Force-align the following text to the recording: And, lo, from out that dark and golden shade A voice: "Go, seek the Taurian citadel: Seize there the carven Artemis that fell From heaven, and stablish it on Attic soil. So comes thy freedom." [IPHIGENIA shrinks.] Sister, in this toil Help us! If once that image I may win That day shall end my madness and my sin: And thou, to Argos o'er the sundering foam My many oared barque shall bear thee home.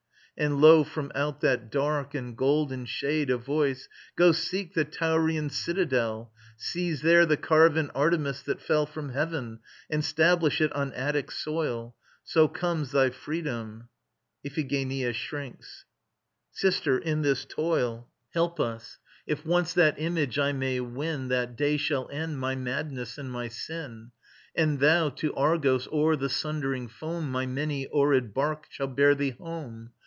And, 0.37 0.59
lo, 0.59 0.83
from 0.83 1.11
out 1.13 1.41
that 1.41 1.69
dark 1.69 2.15
and 2.15 2.35
golden 2.35 2.85
shade 2.85 3.29
A 3.29 3.37
voice: 3.37 3.87
"Go, 4.15 4.31
seek 4.31 4.73
the 4.73 4.83
Taurian 4.85 5.51
citadel: 5.51 6.33
Seize 6.57 7.03
there 7.03 7.27
the 7.27 7.37
carven 7.37 7.91
Artemis 7.91 8.41
that 8.43 8.59
fell 8.59 8.87
From 8.87 9.09
heaven, 9.09 9.59
and 9.87 10.01
stablish 10.03 10.59
it 10.59 10.73
on 10.73 10.93
Attic 10.93 11.29
soil. 11.29 11.95
So 12.23 12.47
comes 12.47 12.89
thy 12.91 13.11
freedom." 13.11 13.89
[IPHIGENIA 14.43 15.13
shrinks.] 15.13 15.85
Sister, 16.51 16.97
in 16.97 17.21
this 17.21 17.45
toil 17.45 18.07
Help 18.33 18.59
us! 18.59 18.97
If 19.27 19.45
once 19.45 19.73
that 19.75 19.99
image 19.99 20.39
I 20.39 20.53
may 20.53 20.79
win 20.79 21.27
That 21.27 21.55
day 21.55 21.77
shall 21.77 22.09
end 22.09 22.39
my 22.39 22.55
madness 22.55 23.19
and 23.19 23.31
my 23.31 23.47
sin: 23.47 24.09
And 24.55 24.79
thou, 24.79 25.09
to 25.09 25.35
Argos 25.35 25.87
o'er 25.91 26.15
the 26.15 26.29
sundering 26.29 26.87
foam 26.87 27.29
My 27.31 27.45
many 27.45 27.85
oared 27.89 28.33
barque 28.33 28.65
shall 28.71 28.87
bear 28.87 29.13
thee 29.13 29.31
home. 29.37 29.91